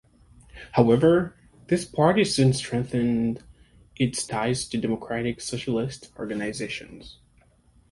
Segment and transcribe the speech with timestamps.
[0.71, 1.35] However,
[1.67, 3.43] this party soon strengthened
[3.95, 7.19] its ties to democratic-socialist organisations.